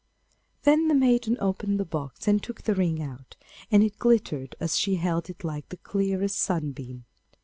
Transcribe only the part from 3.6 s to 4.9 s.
and it glittered as